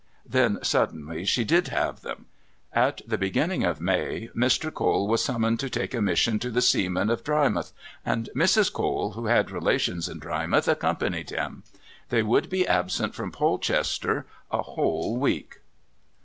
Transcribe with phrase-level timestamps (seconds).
[0.25, 2.25] Then suddenly she did have them.
[2.73, 4.73] At the beginning of May Mr.
[4.73, 7.71] Cole was summoned to take a mission to the seamen of Drymouth,
[8.03, 8.73] and Mrs.
[8.73, 11.61] Cole, who had relations in Drymouth, accompanied him.
[12.09, 15.59] They would be absent from Pelchester a whole week.